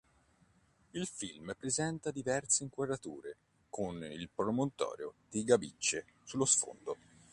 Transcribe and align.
Il 0.93 1.05
film 1.05 1.53
presenta 1.55 2.09
diverse 2.09 2.63
inquadrature 2.63 3.37
con 3.69 4.03
il 4.03 4.29
promontorio 4.33 5.13
di 5.29 5.43
Gabicce 5.43 6.05
sullo 6.23 6.45
sfondo. 6.45 6.97